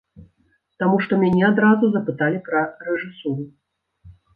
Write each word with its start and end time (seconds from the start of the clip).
Таму 0.83 0.97
што 1.03 1.19
мяне 1.25 1.43
адразу 1.51 1.93
запыталі 1.99 2.45
пра 2.51 2.67
рэжысуру. 2.91 3.43